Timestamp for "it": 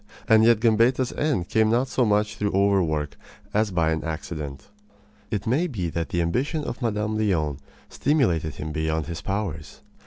5.29-5.45